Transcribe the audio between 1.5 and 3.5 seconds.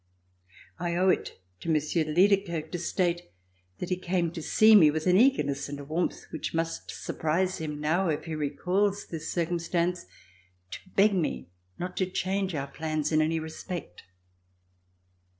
to Mon sieur de Liedekerke, to state